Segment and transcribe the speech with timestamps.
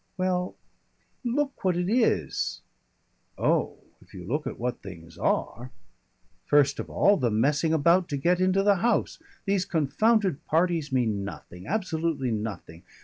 [0.17, 0.55] "Well
[1.23, 2.61] Look what it is."
[3.37, 3.77] "Oh!
[4.01, 5.69] if you look at what things are!"
[6.47, 9.19] "First of all, the messing about to get into the House.
[9.45, 12.81] These confounded parties mean nothing absolutely nothing.